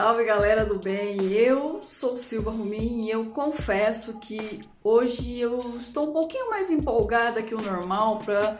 Salve 0.00 0.24
galera 0.24 0.64
do 0.64 0.78
bem, 0.78 1.30
eu 1.30 1.78
sou 1.86 2.16
Silva 2.16 2.50
Rumin 2.50 3.04
e 3.04 3.10
eu 3.10 3.26
confesso 3.26 4.18
que 4.18 4.58
hoje 4.82 5.38
eu 5.38 5.58
estou 5.78 6.08
um 6.08 6.12
pouquinho 6.14 6.48
mais 6.48 6.70
empolgada 6.70 7.42
que 7.42 7.54
o 7.54 7.60
normal 7.60 8.18
para 8.24 8.56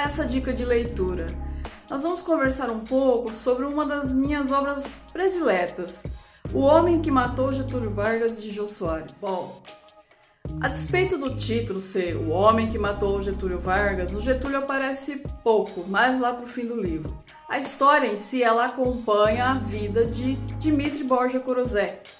essa 0.00 0.24
dica 0.24 0.52
de 0.52 0.64
leitura. 0.64 1.26
Nós 1.90 2.04
vamos 2.04 2.22
conversar 2.22 2.70
um 2.70 2.84
pouco 2.84 3.34
sobre 3.34 3.64
uma 3.64 3.84
das 3.84 4.14
minhas 4.14 4.52
obras 4.52 5.00
prediletas, 5.12 6.04
O 6.54 6.60
Homem 6.60 7.02
que 7.02 7.10
Matou 7.10 7.52
Getúlio 7.52 7.90
Vargas 7.90 8.40
de 8.40 8.52
Jô 8.52 8.68
Soares. 8.68 9.16
Bom, 9.20 9.60
a 10.60 10.68
despeito 10.68 11.18
do 11.18 11.34
título 11.36 11.80
ser 11.80 12.14
O 12.14 12.28
Homem 12.28 12.70
que 12.70 12.78
Matou 12.78 13.20
Getúlio 13.20 13.58
Vargas, 13.58 14.14
o 14.14 14.20
Getúlio 14.20 14.58
aparece 14.58 15.24
pouco, 15.42 15.82
mais 15.88 16.20
lá 16.20 16.32
pro 16.32 16.46
fim 16.46 16.64
do 16.64 16.80
livro. 16.80 17.12
A 17.48 17.60
história 17.60 18.08
em 18.08 18.16
si 18.16 18.42
ela 18.42 18.66
acompanha 18.66 19.50
a 19.50 19.54
vida 19.54 20.04
de 20.04 20.34
Dmitri 20.60 21.04
Borja 21.04 21.38
Korozek. 21.38 22.10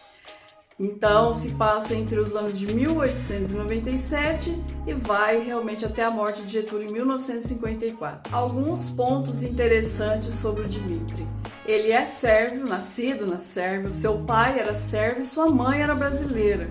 Então 0.79 1.35
se 1.35 1.53
passa 1.55 1.97
entre 1.97 2.21
os 2.21 2.37
anos 2.37 2.57
de 2.57 2.73
1897 2.73 4.63
e 4.87 4.95
vai 4.95 5.41
realmente 5.41 5.85
até 5.85 6.05
a 6.05 6.11
morte 6.11 6.43
de 6.43 6.53
Getúlio 6.53 6.89
em 6.89 6.93
1954. 6.93 8.33
Alguns 8.33 8.91
pontos 8.91 9.43
interessantes 9.43 10.33
sobre 10.35 10.63
o 10.63 10.69
Dmitri. 10.69 11.27
Ele 11.67 11.91
é 11.91 12.05
sérvio, 12.05 12.65
nascido 12.65 13.27
na 13.27 13.41
Sérvia, 13.41 13.93
seu 13.93 14.19
pai 14.21 14.61
era 14.61 14.77
sérvio 14.77 15.23
e 15.23 15.25
sua 15.25 15.49
mãe 15.49 15.83
era 15.83 15.95
brasileira. 15.95 16.71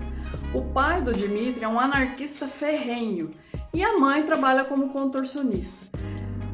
O 0.54 0.62
pai 0.62 1.02
do 1.02 1.12
Dmitri 1.12 1.66
é 1.66 1.68
um 1.68 1.80
anarquista 1.80 2.48
ferrenho 2.48 3.32
e 3.74 3.84
a 3.84 3.98
mãe 4.00 4.24
trabalha 4.24 4.64
como 4.64 4.90
contorcionista. 4.90 5.86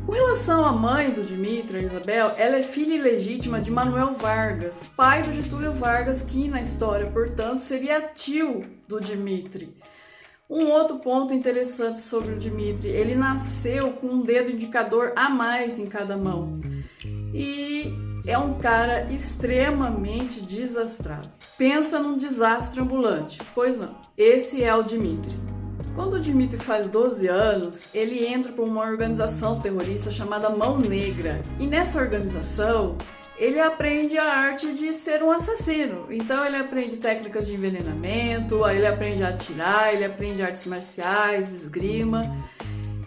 Com 0.05 0.14
relação 0.14 0.66
à 0.66 0.72
mãe 0.72 1.12
do 1.12 1.22
Dimitri, 1.22 1.78
a 1.78 1.82
Isabel, 1.82 2.32
ela 2.36 2.58
é 2.58 2.64
filha 2.64 2.96
ilegítima 2.96 3.62
de 3.62 3.70
Manuel 3.70 4.14
Vargas, 4.14 4.90
pai 4.98 5.22
do 5.22 5.32
Getúlio 5.32 5.74
Vargas, 5.74 6.24
que 6.24 6.48
na 6.48 6.62
história, 6.62 7.05
portanto, 7.05 7.60
seria 7.60 8.02
tio 8.02 8.66
do 8.88 8.99
Dimitri. 8.99 9.76
Um 10.49 10.68
outro 10.70 10.99
ponto 10.99 11.34
interessante 11.34 12.02
sobre 12.02 12.34
o 12.34 12.40
Dimitri, 12.40 12.90
ele 12.90 13.16
nasceu 13.16 13.93
com 13.93 14.08
um 14.08 14.21
dedo 14.24 14.52
indicador 14.52 15.13
a 15.16 15.30
mais 15.30 15.80
em 15.80 15.88
cada 15.88 16.18
mão. 16.18 16.60
E 17.34 17.93
é 18.26 18.38
um 18.38 18.55
cara 18.60 19.08
extremamente 19.12 20.41
desastrado. 20.41 21.30
Pensa 21.58 21.99
num 21.99 22.18
desastre 22.18 22.82
ambulante. 22.82 23.40
Pois 23.54 23.77
não, 23.77 23.96
esse 24.18 24.63
é 24.63 24.76
o 24.76 24.84
Dimitri. 24.84 25.51
Quando 25.93 26.13
o 26.13 26.20
Dmitry 26.20 26.57
faz 26.57 26.87
12 26.87 27.27
anos, 27.27 27.89
ele 27.93 28.25
entra 28.25 28.51
para 28.51 28.63
uma 28.63 28.81
organização 28.81 29.59
terrorista 29.59 30.11
chamada 30.11 30.49
Mão 30.49 30.79
Negra. 30.79 31.41
E 31.59 31.67
nessa 31.67 31.99
organização, 31.99 32.95
ele 33.37 33.59
aprende 33.59 34.17
a 34.17 34.23
arte 34.23 34.71
de 34.73 34.93
ser 34.93 35.21
um 35.21 35.31
assassino. 35.31 36.05
Então 36.09 36.45
ele 36.45 36.55
aprende 36.55 36.97
técnicas 36.97 37.47
de 37.47 37.55
envenenamento, 37.55 38.65
ele 38.69 38.87
aprende 38.87 39.23
a 39.23 39.29
atirar, 39.29 39.93
ele 39.93 40.05
aprende 40.05 40.41
artes 40.41 40.65
marciais, 40.65 41.53
esgrima. 41.53 42.21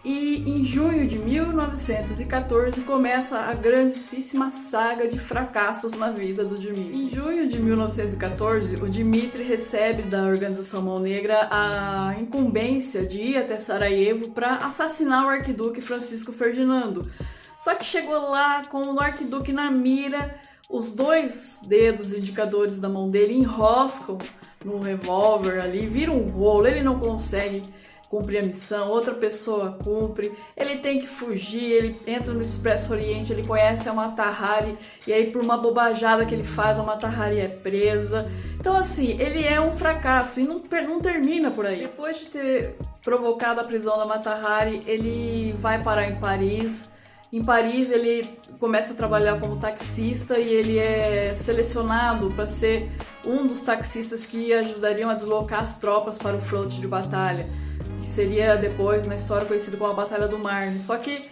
E 0.05 0.44
em 0.47 0.62
junho 0.62 1.06
de 1.06 1.19
1914 1.19 2.83
começa 2.83 3.38
a 3.38 3.55
grandíssima 3.55 4.50
saga 4.50 5.08
de 5.08 5.19
fracassos 5.19 5.94
na 5.94 6.11
vida 6.11 6.44
do 6.44 6.56
Dmitry. 6.56 7.05
Em 7.05 7.08
junho 7.08 7.48
de 7.48 7.58
1914, 7.58 8.77
o 8.83 8.91
Dmitry 8.91 9.44
recebe 9.44 10.02
da 10.02 10.24
organização 10.24 10.83
Mão 10.83 10.98
Negra 10.98 11.48
a 11.50 12.14
incumbência 12.20 13.06
de 13.06 13.16
ir 13.19 13.38
até 13.38 13.56
Sarajevo 13.56 14.28
para 14.33 14.56
assassinar 14.56 15.24
o 15.24 15.30
arquiduque 15.30 15.80
Francisco 15.80 16.33
Ferdinando. 16.33 17.11
Só 17.58 17.74
que 17.74 17.84
chegou 17.86 18.28
lá 18.28 18.61
com 18.66 18.83
o 18.83 19.00
arquiduque 19.00 19.55
na 19.55 19.70
mira, 19.70 20.39
os 20.68 20.92
dois 20.92 21.61
dedos 21.66 22.12
indicadores 22.12 22.78
da 22.78 22.91
mão 22.91 23.08
dele 23.08 23.33
enroscam 23.33 24.18
no 24.62 24.80
revólver 24.80 25.62
ali, 25.62 25.86
vira 25.86 26.12
um 26.12 26.28
rolo, 26.28 26.66
ele 26.66 26.83
não 26.83 26.98
consegue 26.98 27.62
cumprir 28.09 28.39
a 28.39 28.42
missão, 28.42 28.89
outra 28.89 29.15
pessoa 29.15 29.79
cumpre, 29.83 30.33
ele 30.57 30.77
tem 30.77 31.01
que 31.01 31.07
fugir, 31.07 31.65
ele 31.65 31.97
entra 32.07 32.33
no 32.33 32.42
Expresso 32.42 32.92
Oriente, 32.92 33.33
ele 33.33 33.47
conhece 33.47 33.89
a 33.89 33.92
Matahari 33.92 34.77
e 35.07 35.13
aí 35.13 35.31
por 35.31 35.42
uma 35.42 35.57
bobajada 35.57 36.25
que 36.25 36.35
ele 36.35 36.45
faz, 36.45 36.79
a 36.79 36.83
Matahari 36.83 37.41
é 37.41 37.48
presa. 37.48 38.31
Então 38.59 38.77
assim, 38.77 39.20
ele 39.20 39.45
é 39.45 39.61
um 39.61 39.73
fracasso 39.73 40.41
e 40.41 40.45
não, 40.45 40.63
não 40.87 41.01
termina 41.01 41.51
por 41.51 41.67
aí. 41.67 41.81
Depois 41.81 42.20
de 42.20 42.27
ter 42.27 42.77
provocado 43.03 43.61
a 43.61 43.65
prisão 43.65 43.98
da 43.98 44.05
Matahari, 44.05 44.83
ele 44.86 45.53
vai 45.59 45.83
parar 45.83 46.09
em 46.09 46.17
Paris. 46.17 46.92
Em 47.33 47.42
Paris 47.42 47.91
ele 47.91 48.39
começa 48.61 48.92
a 48.92 48.97
trabalhar 48.97 49.41
como 49.41 49.59
taxista 49.59 50.39
e 50.39 50.48
ele 50.48 50.79
é 50.79 51.35
selecionado 51.35 52.31
para 52.31 52.47
ser 52.47 52.92
um 53.27 53.45
dos 53.45 53.63
taxistas 53.65 54.25
que 54.25 54.53
ajudariam 54.53 55.11
a 55.11 55.15
deslocar 55.15 55.61
as 55.61 55.81
tropas 55.81 56.17
para 56.17 56.36
o 56.36 56.41
fronte 56.41 56.81
de 56.81 56.86
batalha 56.86 57.64
que 58.05 58.11
seria 58.11 58.57
depois 58.57 59.07
na 59.07 59.17
história 59.17 59.47
conhecido 59.47 59.79
como 59.79 59.91
a 59.91 59.95
Batalha 59.95 60.29
do 60.29 60.39
Marne. 60.39 60.79
Só 60.79 60.97
que 60.98 61.23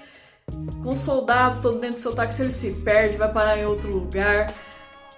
com 0.83 0.97
soldados 0.97 1.61
todo 1.61 1.79
dentro 1.79 1.97
do 1.97 2.03
seu 2.03 2.15
táxi 2.15 2.43
ele 2.43 2.51
se 2.51 2.71
perde, 2.71 3.17
vai 3.17 3.31
parar 3.31 3.59
em 3.59 3.67
outro 3.67 3.91
lugar. 3.91 4.53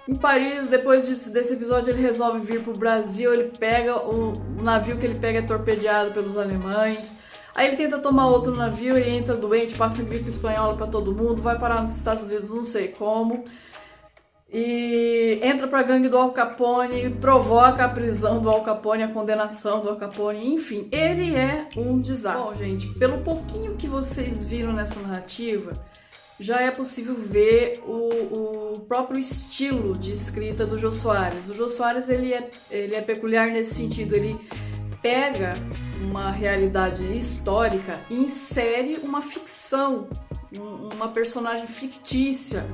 Em 0.07 0.13
Paris, 0.13 0.67
depois 0.67 1.05
desse 1.31 1.53
episódio, 1.53 1.91
ele 1.91 2.01
resolve 2.01 2.39
vir 2.39 2.61
pro 2.61 2.73
Brasil. 2.73 3.33
Ele 3.33 3.51
pega 3.57 3.97
o, 3.97 4.33
o 4.59 4.61
navio 4.61 4.97
que 4.97 5.05
ele 5.05 5.17
pega 5.17 5.39
é 5.39 5.41
torpedeado 5.41 6.11
pelos 6.11 6.37
alemães. 6.37 7.13
Aí 7.55 7.67
ele 7.69 7.77
tenta 7.77 7.97
tomar 7.99 8.27
outro 8.27 8.53
navio, 8.53 8.97
ele 8.97 9.09
entra 9.11 9.33
doente, 9.33 9.75
passa 9.75 10.03
gripe 10.03 10.29
espanhola 10.29 10.75
para 10.75 10.87
todo 10.87 11.15
mundo, 11.15 11.41
vai 11.41 11.57
parar 11.57 11.81
nos 11.81 11.95
Estados 11.95 12.23
Unidos, 12.23 12.49
não 12.49 12.65
sei 12.65 12.89
como 12.89 13.45
e 14.51 15.39
entra 15.41 15.67
para 15.67 15.79
a 15.79 15.83
gangue 15.83 16.07
do 16.07 16.17
Al 16.17 16.31
Capone, 16.31 17.09
provoca 17.09 17.85
a 17.85 17.89
prisão 17.89 18.41
do 18.41 18.49
Al 18.49 18.61
Capone, 18.61 19.03
a 19.03 19.07
condenação 19.07 19.81
do 19.81 19.89
Al 19.89 19.95
Capone, 19.95 20.53
enfim, 20.53 20.87
ele 20.91 21.35
é 21.35 21.67
um 21.75 21.99
desastre. 21.99 22.41
Bom, 22.41 22.55
gente, 22.55 22.87
pelo 22.99 23.19
pouquinho 23.19 23.75
que 23.75 23.87
vocês 23.87 24.45
viram 24.45 24.71
nessa 24.71 24.99
narrativa, 24.99 25.73
já 26.39 26.61
é 26.61 26.69
possível 26.69 27.15
ver 27.15 27.81
o, 27.85 28.73
o 28.73 28.79
próprio 28.81 29.19
estilo 29.19 29.97
de 29.97 30.13
escrita 30.13 30.65
do 30.65 30.79
Jô 30.79 30.93
Soares. 30.93 31.49
O 31.49 31.55
Jô 31.55 31.69
Soares 31.69 32.09
ele 32.09 32.33
é, 32.33 32.49
ele 32.69 32.95
é 32.95 33.01
peculiar 33.01 33.47
nesse 33.47 33.75
sentido, 33.75 34.15
ele 34.15 34.39
pega 35.01 35.53
uma 36.01 36.31
realidade 36.31 37.03
histórica 37.17 37.99
e 38.09 38.15
insere 38.15 38.99
uma 39.01 39.21
ficção, 39.21 40.07
uma 40.93 41.07
personagem 41.07 41.67
fictícia 41.67 42.65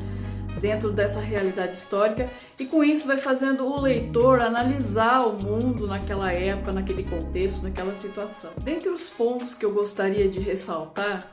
dentro 0.62 0.92
dessa 0.92 1.20
realidade 1.20 1.74
histórica 1.74 2.30
e 2.58 2.66
com 2.66 2.84
isso 2.84 3.08
vai 3.08 3.18
fazendo 3.18 3.66
o 3.66 3.82
leitor 3.82 4.40
analisar 4.40 5.26
o 5.28 5.34
mundo 5.34 5.88
naquela 5.88 6.32
época, 6.32 6.72
naquele 6.72 7.04
contexto, 7.04 7.64
naquela 7.64 7.94
situação. 7.96 8.52
Dentre 8.64 8.90
os 8.90 9.10
pontos 9.10 9.56
que 9.56 9.66
eu 9.66 9.74
gostaria 9.74 10.30
de 10.30 10.40
ressaltar 10.40 11.28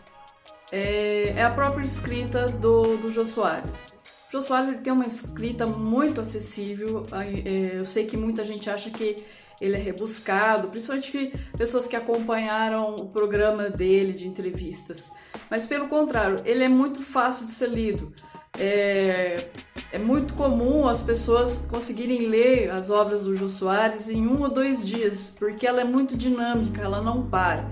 é, 0.72 1.34
é 1.36 1.44
a 1.44 1.50
própria 1.50 1.84
escrita 1.84 2.46
do, 2.46 2.96
do 2.96 3.12
Jô 3.12 3.26
Soares. 3.26 3.94
O 4.28 4.32
Jô 4.32 4.42
Soares 4.42 4.70
ele 4.70 4.78
tem 4.78 4.92
uma 4.92 5.06
escrita 5.06 5.66
muito 5.66 6.20
acessível, 6.20 7.06
é, 7.12 7.78
eu 7.78 7.84
sei 7.84 8.06
que 8.06 8.16
muita 8.16 8.44
gente 8.44 8.68
acha 8.68 8.90
que 8.90 9.16
ele 9.60 9.74
é 9.74 9.78
rebuscado, 9.78 10.68
principalmente 10.68 11.32
pessoas 11.56 11.86
que 11.86 11.96
acompanharam 11.96 12.94
o 12.94 13.08
programa 13.08 13.68
dele 13.68 14.12
de 14.12 14.26
entrevistas. 14.26 15.10
Mas 15.50 15.66
pelo 15.66 15.88
contrário, 15.88 16.36
ele 16.44 16.62
é 16.62 16.68
muito 16.68 17.02
fácil 17.02 17.46
de 17.46 17.54
ser 17.54 17.68
lido 17.70 18.12
é, 18.58 19.48
é 19.92 19.98
muito 19.98 20.34
comum 20.34 20.86
as 20.86 21.02
pessoas 21.02 21.66
conseguirem 21.70 22.26
ler 22.26 22.70
as 22.70 22.90
obras 22.90 23.22
do 23.22 23.36
Jô 23.36 23.48
Soares 23.48 24.08
em 24.08 24.26
um 24.26 24.42
ou 24.42 24.50
dois 24.50 24.86
dias, 24.86 25.34
porque 25.38 25.66
ela 25.66 25.80
é 25.80 25.84
muito 25.84 26.16
dinâmica, 26.16 26.82
ela 26.82 27.00
não 27.00 27.22
para. 27.22 27.64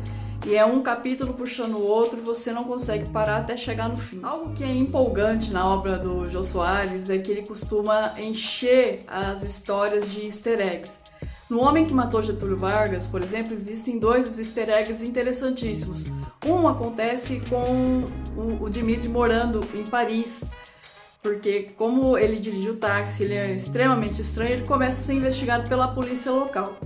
E 0.47 0.55
é 0.55 0.65
um 0.65 0.81
capítulo 0.81 1.35
puxando 1.35 1.75
o 1.75 1.83
outro 1.83 2.23
você 2.23 2.53
não 2.53 2.63
consegue 2.63 3.11
parar 3.11 3.39
até 3.39 3.57
chegar 3.57 3.89
no 3.89 3.97
fim. 3.97 4.21
Algo 4.23 4.55
que 4.55 4.63
é 4.63 4.73
empolgante 4.73 5.53
na 5.53 5.67
obra 5.67 5.99
do 5.99 6.31
Jô 6.31 6.45
Soares 6.45 7.11
é 7.11 7.19
que 7.19 7.33
ele 7.33 7.43
costuma 7.43 8.15
encher 8.17 9.03
as 9.09 9.43
histórias 9.43 10.11
de 10.11 10.25
easter 10.25 10.61
eggs. 10.61 11.01
No 11.51 11.61
Homem 11.61 11.85
que 11.85 11.93
Matou 11.93 12.23
Getúlio 12.23 12.57
Vargas, 12.57 13.09
por 13.09 13.23
exemplo, 13.23 13.55
existem 13.55 13.99
dois 13.99 14.39
easter 14.39 14.69
eggs 14.69 15.05
interessantíssimos. 15.05 16.05
Um 16.45 16.69
acontece 16.69 17.43
com 17.49 18.05
o 18.61 18.69
Dimitri 18.69 19.09
morando 19.09 19.61
em 19.75 19.83
Paris 19.85 20.45
porque 21.27 21.71
como 21.77 22.17
ele 22.17 22.39
dirige 22.39 22.71
o 22.71 22.77
táxi, 22.77 23.25
ele 23.25 23.35
é 23.35 23.51
extremamente 23.51 24.23
estranho, 24.23 24.53
ele 24.53 24.67
começa 24.67 25.01
a 25.01 25.05
ser 25.05 25.15
investigado 25.15 25.69
pela 25.69 25.89
polícia 25.89 26.31
local. 26.31 26.79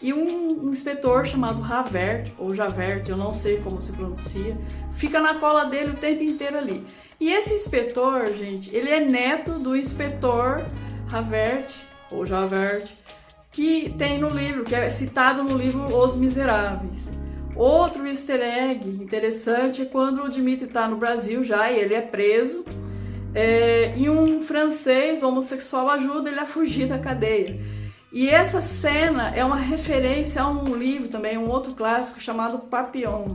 E 0.00 0.12
um 0.12 0.70
inspetor 0.70 1.26
chamado 1.26 1.66
Javert, 1.66 2.30
ou 2.38 2.54
Javert, 2.54 3.08
eu 3.08 3.16
não 3.16 3.34
sei 3.34 3.58
como 3.58 3.80
se 3.80 3.92
pronuncia, 3.92 4.56
fica 4.94 5.20
na 5.20 5.34
cola 5.34 5.64
dele 5.64 5.90
o 5.90 5.94
tempo 5.94 6.22
inteiro 6.22 6.56
ali. 6.56 6.86
E 7.18 7.32
esse 7.32 7.54
inspetor, 7.54 8.28
gente, 8.28 8.74
ele 8.74 8.90
é 8.90 9.00
neto 9.00 9.58
do 9.58 9.76
inspetor 9.76 10.62
Javert, 11.10 11.66
ou 12.12 12.24
Javert, 12.24 12.86
que 13.50 13.92
tem 13.98 14.18
no 14.18 14.28
livro, 14.28 14.62
que 14.62 14.74
é 14.74 14.88
citado 14.88 15.42
no 15.42 15.58
livro 15.58 15.82
Os 15.96 16.14
Miseráveis. 16.14 17.10
Outro 17.56 18.06
easter 18.06 18.40
egg 18.40 18.88
interessante 18.88 19.82
é 19.82 19.84
quando 19.84 20.22
o 20.22 20.30
Dimitri 20.30 20.66
está 20.66 20.86
no 20.86 20.96
Brasil 20.96 21.42
já 21.42 21.70
e 21.72 21.80
ele 21.80 21.94
é 21.94 22.00
preso 22.00 22.64
é, 23.34 23.94
e 23.96 24.08
um 24.08 24.42
francês 24.42 25.22
homossexual 25.22 25.88
ajuda 25.90 26.30
ele 26.30 26.40
a 26.40 26.46
fugir 26.46 26.86
da 26.86 26.98
cadeia. 26.98 27.60
E 28.12 28.28
essa 28.28 28.60
cena 28.60 29.28
é 29.28 29.44
uma 29.44 29.56
referência 29.56 30.42
a 30.42 30.48
um 30.48 30.74
livro 30.74 31.08
também, 31.08 31.38
um 31.38 31.48
outro 31.48 31.74
clássico 31.74 32.20
chamado 32.20 32.58
Papillon. 32.58 33.28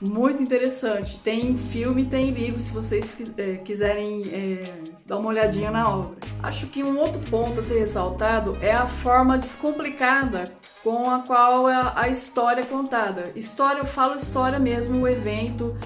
Muito 0.00 0.42
interessante. 0.42 1.18
Tem 1.18 1.56
filme, 1.56 2.04
tem 2.04 2.30
livro, 2.30 2.60
se 2.60 2.72
vocês 2.72 3.32
é, 3.36 3.56
quiserem 3.56 4.22
é, 4.32 4.64
dar 5.06 5.18
uma 5.18 5.28
olhadinha 5.28 5.70
na 5.70 5.88
obra. 5.88 6.16
Acho 6.42 6.66
que 6.66 6.84
um 6.84 6.98
outro 6.98 7.20
ponto 7.30 7.60
a 7.60 7.62
ser 7.62 7.80
ressaltado 7.80 8.56
é 8.60 8.72
a 8.72 8.86
forma 8.86 9.38
descomplicada 9.38 10.44
com 10.84 11.10
a 11.10 11.20
qual 11.20 11.66
a, 11.66 12.00
a 12.00 12.08
história 12.08 12.60
é 12.60 12.64
contada. 12.64 13.32
História, 13.34 13.80
eu 13.80 13.86
falo 13.86 14.16
história 14.16 14.58
mesmo, 14.58 15.02
o 15.02 15.08
evento, 15.08 15.76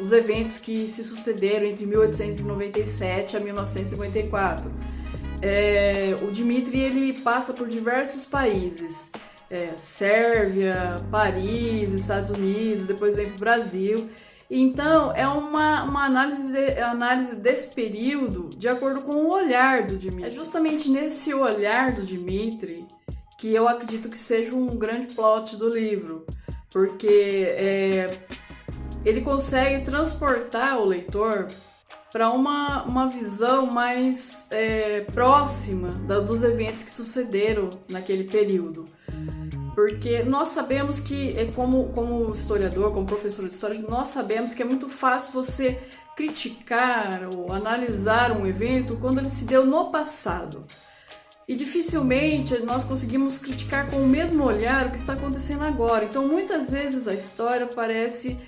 os 0.00 0.12
eventos 0.12 0.58
que 0.58 0.88
se 0.88 1.04
sucederam 1.04 1.66
entre 1.66 1.86
1897 1.86 3.36
a 3.36 3.40
1954. 3.40 4.70
É, 5.40 6.16
o 6.22 6.30
Dmitri 6.32 6.80
ele 6.80 7.12
passa 7.20 7.52
por 7.52 7.68
diversos 7.68 8.24
países 8.24 9.10
é, 9.50 9.72
Sérvia, 9.76 10.96
Paris, 11.10 11.92
Estados 11.92 12.30
Unidos, 12.30 12.86
depois 12.86 13.16
vem 13.16 13.26
para 13.26 13.36
o 13.36 13.40
Brasil. 13.40 14.08
Então, 14.50 15.12
é 15.12 15.26
uma, 15.26 15.84
uma 15.84 16.04
análise, 16.04 16.52
de, 16.52 16.80
análise 16.80 17.36
desse 17.36 17.74
período 17.74 18.48
de 18.56 18.66
acordo 18.68 19.02
com 19.02 19.16
o 19.16 19.30
olhar 19.30 19.86
do 19.86 19.96
Dmitry. 19.96 20.24
É 20.24 20.30
justamente 20.30 20.90
nesse 20.90 21.34
olhar 21.34 21.92
do 21.92 22.02
Dmitry 22.02 22.86
que 23.38 23.54
eu 23.54 23.68
acredito 23.68 24.08
que 24.08 24.18
seja 24.18 24.54
um 24.54 24.66
grande 24.66 25.14
plot 25.14 25.56
do 25.56 25.68
livro, 25.68 26.26
porque 26.70 27.46
é, 27.50 28.18
ele 29.08 29.22
consegue 29.22 29.84
transportar 29.84 30.78
o 30.78 30.84
leitor 30.84 31.48
para 32.12 32.30
uma, 32.30 32.84
uma 32.84 33.08
visão 33.08 33.66
mais 33.66 34.48
é, 34.50 35.00
próxima 35.12 35.88
da, 36.06 36.20
dos 36.20 36.42
eventos 36.42 36.82
que 36.82 36.90
sucederam 36.90 37.70
naquele 37.88 38.24
período. 38.24 38.86
Porque 39.74 40.22
nós 40.22 40.48
sabemos 40.48 41.00
que, 41.00 41.36
é 41.38 41.46
como, 41.46 41.90
como 41.90 42.34
historiador, 42.34 42.92
como 42.92 43.06
professor 43.06 43.46
de 43.48 43.54
história, 43.54 43.80
nós 43.88 44.08
sabemos 44.08 44.52
que 44.52 44.62
é 44.62 44.64
muito 44.64 44.88
fácil 44.88 45.32
você 45.32 45.80
criticar 46.16 47.28
ou 47.34 47.52
analisar 47.52 48.32
um 48.32 48.46
evento 48.46 48.96
quando 48.96 49.18
ele 49.18 49.28
se 49.28 49.44
deu 49.44 49.64
no 49.64 49.90
passado. 49.90 50.64
E 51.46 51.54
dificilmente 51.54 52.58
nós 52.58 52.84
conseguimos 52.84 53.38
criticar 53.38 53.88
com 53.88 53.96
o 53.96 54.06
mesmo 54.06 54.44
olhar 54.44 54.86
o 54.86 54.90
que 54.90 54.98
está 54.98 55.12
acontecendo 55.14 55.64
agora. 55.64 56.04
Então, 56.04 56.26
muitas 56.26 56.72
vezes 56.72 57.08
a 57.08 57.14
história 57.14 57.66
parece 57.66 58.38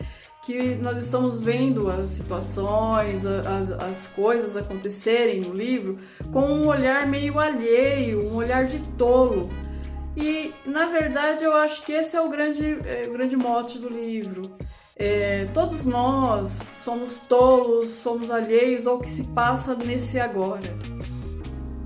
que 0.42 0.74
nós 0.76 0.98
estamos 0.98 1.40
vendo 1.40 1.90
as 1.90 2.10
situações, 2.10 3.26
as, 3.26 3.70
as 3.70 4.08
coisas 4.08 4.56
acontecerem 4.56 5.40
no 5.40 5.54
livro 5.54 5.98
com 6.32 6.40
um 6.40 6.68
olhar 6.68 7.06
meio 7.06 7.38
alheio, 7.38 8.26
um 8.26 8.36
olhar 8.36 8.66
de 8.66 8.78
tolo. 8.96 9.50
E 10.16 10.52
na 10.64 10.86
verdade 10.86 11.44
eu 11.44 11.54
acho 11.54 11.84
que 11.84 11.92
esse 11.92 12.16
é 12.16 12.20
o 12.20 12.28
grande, 12.28 12.78
é, 12.86 13.02
o 13.06 13.12
grande 13.12 13.36
mote 13.36 13.78
do 13.78 13.88
livro. 13.88 14.42
É, 14.96 15.46
todos 15.54 15.86
nós 15.86 16.62
somos 16.74 17.20
tolos, 17.20 17.88
somos 17.88 18.30
alheios 18.30 18.86
ao 18.86 18.98
que 18.98 19.08
se 19.08 19.24
passa 19.24 19.74
nesse 19.74 20.20
agora. 20.20 20.76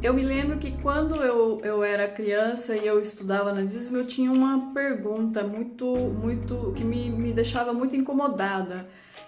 Eu 0.05 0.13
me 0.13 0.23
lembro 0.23 0.59
que 0.59 0.71
quando 0.83 1.15
eu, 1.23 1.61
eu 1.63 1.83
era 1.83 2.07
criança 2.07 2.77
e 2.77 2.87
eu 2.87 3.01
estudava 3.01 3.55
nazismo, 3.55 3.97
eu 3.97 4.07
tinha 4.07 4.31
uma 4.31 4.75
pergunta 4.75 5.43
muito, 5.43 5.87
muito 5.97 6.75
que 6.77 6.85
me, 6.85 7.09
me 7.35 7.43
deixava 7.43 7.73
muito 7.73 7.97
incomodada. 7.97 8.87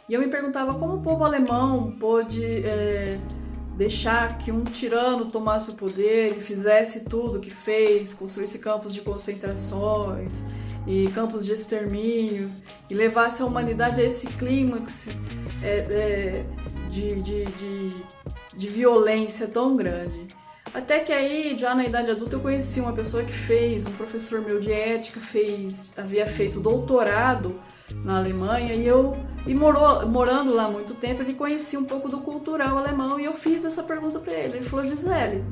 E 0.09 0.15
eu 0.15 0.21
me 0.21 0.29
perguntava 0.29 0.79
como 0.79 0.95
o 0.95 1.03
povo 1.03 1.25
alemão 1.25 1.91
pôde 1.99 2.45
é, 2.65 3.19
deixar 3.77 4.39
que 4.39 4.53
um 4.53 4.63
tirano 4.63 5.27
tomasse 5.27 5.73
o 5.73 5.75
poder 5.75 6.39
e 6.39 6.41
fizesse 6.41 7.05
tudo 7.05 7.39
o 7.39 7.41
que 7.41 7.51
fez, 7.51 8.15
construísse 8.15 8.61
campos 8.61 8.95
de 8.95 9.01
concentrações 9.01 10.45
e 10.87 11.09
campos 11.09 11.45
de 11.45 11.53
extermínio 11.53 12.49
e 12.89 12.95
levasse 12.95 13.43
a 13.43 13.47
humanidade 13.47 14.01
a 14.01 14.05
esse 14.05 14.29
clímax 14.35 15.09
é, 15.61 15.79
é, 15.91 16.45
de, 16.89 17.21
de, 17.21 17.45
de, 17.45 17.93
de 18.57 18.69
violência 18.69 19.49
tão 19.49 19.77
grande. 19.77 20.29
Até 20.77 21.01
que 21.01 21.11
aí, 21.11 21.57
já 21.59 21.75
na 21.75 21.87
idade 21.87 22.11
adulta, 22.11 22.37
eu 22.37 22.41
conheci 22.41 22.81
uma 22.81 22.93
pessoa 22.93 23.25
que 23.25 23.33
fez, 23.33 23.87
um 23.87 23.93
professor 23.93 24.43
meu 24.43 24.61
de 24.61 24.71
ética, 24.71 25.19
fez, 25.19 25.91
havia 25.97 26.27
feito 26.27 26.61
doutorado 26.61 27.59
na 28.05 28.19
Alemanha 28.19 28.75
e 28.75 28.87
eu 28.87 29.17
e 29.47 29.55
morou, 29.55 30.07
morando 30.07 30.55
lá 30.55 30.69
muito 30.69 30.93
tempo, 30.93 31.23
ele 31.23 31.33
conhecia 31.33 31.79
um 31.79 31.85
pouco 31.85 32.11
do 32.11 32.19
cultural 32.19 32.77
alemão 32.77 33.19
e 33.19 33.25
eu 33.25 33.33
fiz 33.33 33.65
essa 33.65 33.83
pergunta 33.83 34.19
para 34.19 34.35
ele. 34.35 34.59
Ele 34.59 34.67
falou: 34.67 34.85
Gisele, 34.85 35.43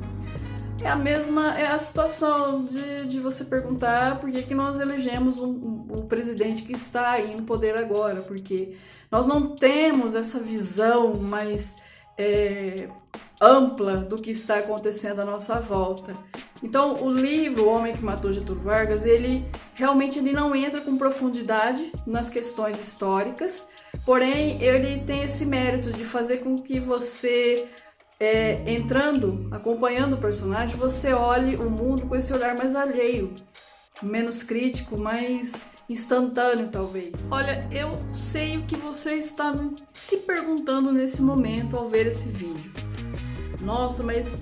é 0.83 0.89
a 0.89 0.95
mesma, 0.95 1.57
é 1.57 1.65
a 1.65 1.79
situação 1.79 2.63
de, 2.63 3.07
de 3.07 3.19
você 3.19 3.45
perguntar 3.45 4.19
por 4.19 4.29
que, 4.29 4.43
que 4.43 4.53
nós 4.53 4.79
elegemos 4.79 5.39
um, 5.39 5.47
um, 5.49 5.87
um 6.01 6.07
presidente 6.07 6.61
que 6.61 6.73
está 6.73 7.09
aí 7.09 7.35
no 7.35 7.41
poder 7.41 7.75
agora, 7.79 8.21
porque 8.21 8.75
nós 9.09 9.25
não 9.25 9.55
temos 9.55 10.13
essa 10.13 10.39
visão 10.39 11.15
mais 11.15 11.77
é, 12.17 12.87
ampla 13.41 13.97
do 13.97 14.15
que 14.15 14.31
está 14.31 14.57
acontecendo 14.57 15.21
à 15.21 15.25
nossa 15.25 15.59
volta. 15.59 16.15
Então, 16.63 17.03
o 17.03 17.11
livro 17.11 17.65
O 17.65 17.69
Homem 17.69 17.95
que 17.95 18.03
Matou 18.03 18.31
Getúlio 18.31 18.63
Vargas, 18.63 19.05
ele 19.05 19.45
realmente 19.73 20.19
ele 20.19 20.31
não 20.31 20.55
entra 20.55 20.81
com 20.81 20.97
profundidade 20.97 21.91
nas 22.07 22.29
questões 22.29 22.79
históricas, 22.79 23.69
porém 24.05 24.61
ele 24.63 25.03
tem 25.05 25.23
esse 25.23 25.45
mérito 25.45 25.91
de 25.91 26.05
fazer 26.05 26.37
com 26.37 26.55
que 26.57 26.79
você 26.79 27.67
é, 28.19 28.63
entrando, 28.71 29.47
acompanhando 29.51 30.13
o 30.13 30.21
personagem, 30.21 30.77
você 30.77 31.13
olhe 31.13 31.57
o 31.57 31.69
mundo 31.69 32.07
com 32.07 32.15
esse 32.15 32.33
olhar 32.33 32.55
mais 32.55 32.75
alheio, 32.75 33.33
menos 34.01 34.41
crítico, 34.41 34.97
mais 34.97 35.74
instantâneo, 35.89 36.69
talvez. 36.69 37.13
Olha, 37.29 37.67
eu 37.71 37.95
sei 38.09 38.57
o 38.57 38.63
que 38.63 38.75
você 38.75 39.15
está 39.15 39.55
se 39.93 40.17
perguntando 40.17 40.91
nesse 40.91 41.21
momento 41.21 41.77
ao 41.77 41.87
ver 41.87 42.07
esse 42.07 42.29
vídeo. 42.29 42.71
Nossa, 43.61 44.03
mas 44.03 44.41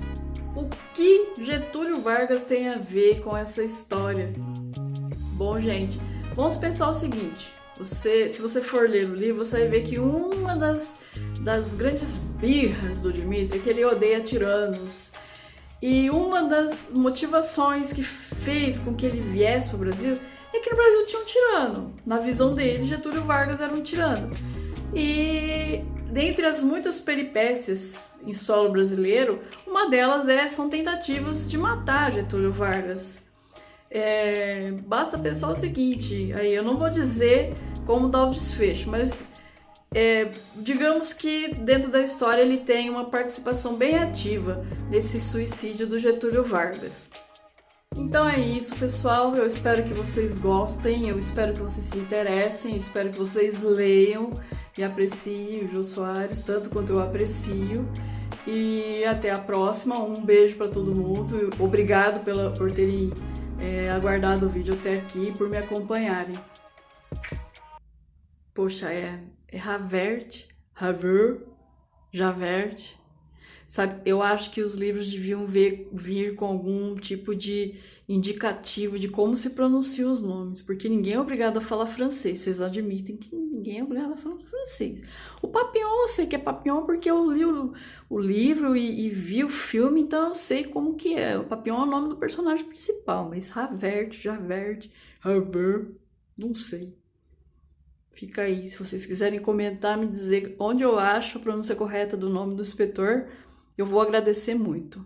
o 0.56 0.68
que 0.94 1.34
Getúlio 1.42 2.02
Vargas 2.02 2.46
tem 2.46 2.70
a 2.70 2.78
ver 2.78 3.22
com 3.22 3.36
essa 3.36 3.64
história? 3.64 4.34
Bom, 5.34 5.60
gente, 5.60 6.00
vamos 6.36 6.58
pensar 6.58 6.90
o 6.90 6.94
seguinte. 6.94 7.52
Você, 7.78 8.30
se 8.30 8.42
você 8.42 8.62
for 8.62 8.88
ler 8.88 9.10
o 9.10 9.16
livro, 9.16 9.44
você 9.44 9.60
vai 9.60 9.68
ver 9.68 9.84
que 9.84 10.00
uma 10.00 10.56
das, 10.56 11.00
das 11.42 11.74
grandes 11.74 12.20
birras 12.40 13.02
do 13.02 13.12
Dmitry 13.12 13.58
é 13.58 13.62
que 13.62 13.70
ele 13.70 13.84
odeia 13.84 14.22
tiranos. 14.22 15.12
E 15.86 16.10
uma 16.10 16.44
das 16.44 16.92
motivações 16.94 17.92
que 17.92 18.02
fez 18.02 18.80
com 18.80 18.94
que 18.94 19.06
ele 19.06 19.20
viesse 19.20 19.68
para 19.68 19.76
o 19.76 19.80
Brasil 19.80 20.18
é 20.54 20.60
que 20.60 20.70
no 20.70 20.78
Brasil 20.78 21.06
tinha 21.06 21.22
um 21.22 21.26
tirano. 21.26 21.96
Na 22.06 22.20
visão 22.20 22.54
dele, 22.54 22.86
Getúlio 22.86 23.22
Vargas 23.26 23.60
era 23.60 23.74
um 23.74 23.82
tirano. 23.82 24.32
E 24.96 25.84
dentre 26.10 26.46
as 26.46 26.64
muitas 26.64 27.02
peripécias 27.02 28.16
em 28.26 28.34
solo 28.34 28.70
brasileiro, 28.70 29.42
uma 29.68 29.90
delas 29.90 30.30
é 30.30 30.48
são 30.48 30.70
tentativas 30.70 31.52
de 31.52 31.58
matar 31.58 32.14
Getúlio 32.14 32.54
Vargas. 32.54 33.22
É, 33.92 34.72
basta 34.88 35.20
pensar 35.20 35.50
o 35.50 35.56
seguinte, 35.58 36.32
aí 36.34 36.54
eu 36.54 36.64
não 36.64 36.78
vou 36.78 36.90
dizer 36.90 37.56
como 37.86 38.08
dá 38.08 38.24
o 38.24 38.32
desfecho, 38.32 38.90
mas 38.90 39.26
é, 39.94 40.32
digamos 40.56 41.14
que 41.14 41.54
dentro 41.56 41.92
da 41.92 42.02
história 42.02 42.42
ele 42.42 42.58
tem 42.58 42.90
uma 42.90 43.06
participação 43.06 43.76
bem 43.76 43.96
ativa 43.98 44.66
nesse 44.90 45.20
suicídio 45.20 45.88
do 45.88 46.00
Getúlio 46.00 46.44
Vargas. 46.44 47.10
Então 47.96 48.28
é 48.28 48.40
isso, 48.40 48.76
pessoal. 48.76 49.36
Eu 49.36 49.46
espero 49.46 49.84
que 49.84 49.94
vocês 49.94 50.40
gostem, 50.40 51.10
eu 51.10 51.20
espero 51.20 51.54
que 51.54 51.62
vocês 51.62 51.86
se 51.86 51.98
interessem, 51.98 52.74
eu 52.74 52.80
espero 52.80 53.10
que 53.10 53.20
vocês 53.20 53.62
leiam 53.62 54.34
e 54.78 54.84
apreciem 54.84 55.66
o 55.66 55.68
Jô 55.68 55.84
Soares 55.84 56.42
tanto 56.44 56.70
quanto 56.70 56.94
eu 56.94 57.02
aprecio. 57.02 57.88
E 58.48 59.06
até 59.06 59.30
a 59.30 59.38
próxima. 59.38 60.00
Um 60.00 60.26
beijo 60.26 60.58
para 60.58 60.70
todo 60.70 60.96
mundo. 60.96 61.50
Obrigado 61.60 62.24
pela, 62.24 62.50
por 62.52 62.72
terem 62.72 63.14
é, 63.60 63.92
aguardado 63.92 64.48
o 64.48 64.50
vídeo 64.50 64.74
até 64.74 64.96
aqui, 64.96 65.32
por 65.38 65.50
me 65.50 65.58
acompanharem. 65.58 66.36
Poxa, 68.54 68.92
é, 68.92 69.24
é 69.48 69.58
Javert, 69.60 70.48
Haver, 70.76 71.42
Javert. 72.12 73.02
Sabe, 73.68 74.02
eu 74.06 74.22
acho 74.22 74.52
que 74.52 74.62
os 74.62 74.76
livros 74.76 75.12
deviam 75.12 75.48
ver, 75.48 75.90
vir 75.92 76.36
com 76.36 76.46
algum 76.46 76.96
tipo 76.96 77.36
de 77.36 77.74
indicativo 78.08 79.00
de 79.00 79.08
como 79.08 79.36
se 79.36 79.50
pronuncia 79.50 80.08
os 80.08 80.22
nomes, 80.22 80.62
porque 80.62 80.88
ninguém 80.88 81.14
é 81.14 81.20
obrigado 81.20 81.58
a 81.58 81.62
falar 81.62 81.88
francês. 81.88 82.38
Vocês 82.38 82.62
admitem 82.62 83.18
que 83.18 83.36
ninguém 83.36 83.80
é 83.80 83.84
obrigado 83.84 84.14
a 84.14 84.16
falar 84.16 84.38
francês. 84.42 85.02
O 85.42 85.48
Papillon, 85.48 86.04
eu 86.04 86.08
sei 86.08 86.28
que 86.28 86.36
é 86.36 86.40
Papillon 86.40 86.84
porque 86.86 87.10
eu 87.10 87.32
li 87.32 87.44
o, 87.46 87.74
o 88.08 88.20
livro 88.20 88.76
e, 88.76 89.08
e, 89.08 89.10
vi 89.10 89.44
o 89.44 89.50
filme, 89.50 90.02
então 90.02 90.30
eu 90.30 90.36
sei 90.36 90.66
como 90.66 90.94
que 90.94 91.16
é. 91.16 91.40
O 91.40 91.46
Papillon 91.46 91.80
é 91.80 91.84
o 91.84 91.90
nome 91.90 92.10
do 92.10 92.18
personagem 92.18 92.66
principal, 92.66 93.28
mas 93.28 93.48
Javert, 93.48 94.14
Javert, 94.14 94.88
Javert, 95.24 95.90
não 96.38 96.54
sei. 96.54 97.03
Fica 98.14 98.44
aí, 98.44 98.70
se 98.70 98.78
vocês 98.78 99.06
quiserem 99.06 99.40
comentar, 99.40 99.98
me 99.98 100.08
dizer 100.08 100.56
onde 100.60 100.84
eu 100.84 101.00
acho 101.00 101.38
a 101.38 101.42
pronúncia 101.42 101.76
correta 101.76 102.16
do 102.16 102.30
nome 102.30 102.56
do 102.56 102.62
inspetor, 102.62 103.26
eu 103.76 103.86
vou 103.86 104.00
agradecer 104.00 104.54
muito. 104.54 105.04